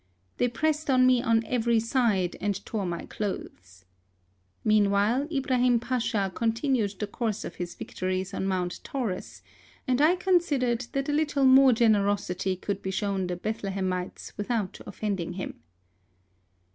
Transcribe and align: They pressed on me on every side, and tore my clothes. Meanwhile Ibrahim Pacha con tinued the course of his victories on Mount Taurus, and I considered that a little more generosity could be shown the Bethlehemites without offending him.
They 0.37 0.47
pressed 0.47 0.89
on 0.89 1.05
me 1.05 1.21
on 1.21 1.45
every 1.45 1.79
side, 1.79 2.35
and 2.41 2.65
tore 2.65 2.87
my 2.87 3.05
clothes. 3.05 3.85
Meanwhile 4.63 5.27
Ibrahim 5.31 5.79
Pacha 5.79 6.31
con 6.33 6.53
tinued 6.53 6.97
the 6.97 7.05
course 7.05 7.45
of 7.45 7.57
his 7.57 7.75
victories 7.75 8.33
on 8.33 8.47
Mount 8.47 8.83
Taurus, 8.83 9.43
and 9.87 10.01
I 10.01 10.15
considered 10.15 10.87
that 10.93 11.07
a 11.07 11.11
little 11.13 11.45
more 11.45 11.71
generosity 11.71 12.55
could 12.55 12.81
be 12.81 12.89
shown 12.89 13.27
the 13.27 13.35
Bethlehemites 13.37 14.35
without 14.37 14.79
offending 14.87 15.33
him. 15.33 15.61